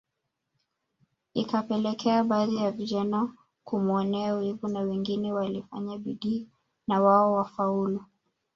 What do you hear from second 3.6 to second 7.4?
kumuonea wivu na wengine walifanya bidii na wao